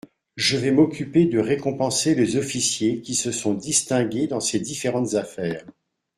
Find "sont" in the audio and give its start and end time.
3.31-3.53